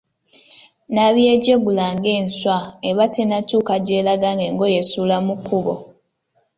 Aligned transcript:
Nabyejeeguula 0.93 1.85
ng’enswa 1.95 2.57
eba 2.89 3.05
tennatuuka 3.15 3.73
gy’eraga 3.85 4.29
ng’engoye 4.35 4.75
esuula 4.83 5.17
mu 5.25 5.35
kkubo. 5.37 5.75